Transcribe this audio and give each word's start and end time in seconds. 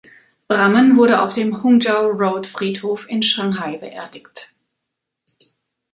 Brammen 0.49 0.97
wurde 0.97 1.21
auf 1.21 1.35
dem 1.35 1.61
Hungjao-Road-Friedhof 1.61 3.07
in 3.07 3.21
Shanghai 3.21 3.77
beerdigt. 3.77 4.49